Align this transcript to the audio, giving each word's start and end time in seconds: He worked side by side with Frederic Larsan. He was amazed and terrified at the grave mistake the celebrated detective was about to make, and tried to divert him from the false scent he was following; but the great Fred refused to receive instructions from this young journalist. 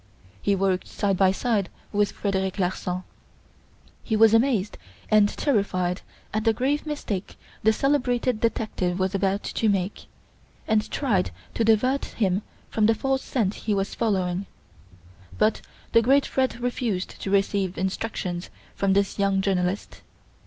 He 0.41 0.55
worked 0.55 0.87
side 0.87 1.15
by 1.15 1.31
side 1.31 1.69
with 1.91 2.11
Frederic 2.13 2.57
Larsan. 2.57 3.03
He 4.03 4.15
was 4.15 4.33
amazed 4.33 4.79
and 5.11 5.29
terrified 5.29 6.01
at 6.33 6.43
the 6.43 6.53
grave 6.53 6.87
mistake 6.87 7.37
the 7.61 7.71
celebrated 7.71 8.39
detective 8.41 8.97
was 8.97 9.13
about 9.13 9.43
to 9.43 9.69
make, 9.69 10.07
and 10.67 10.89
tried 10.89 11.29
to 11.53 11.63
divert 11.63 12.05
him 12.05 12.41
from 12.67 12.87
the 12.87 12.95
false 12.95 13.21
scent 13.21 13.53
he 13.53 13.75
was 13.75 13.93
following; 13.93 14.47
but 15.37 15.61
the 15.91 16.01
great 16.01 16.25
Fred 16.25 16.59
refused 16.59 17.21
to 17.21 17.29
receive 17.29 17.77
instructions 17.77 18.49
from 18.73 18.93
this 18.93 19.19
young 19.19 19.39
journalist. 19.39 20.01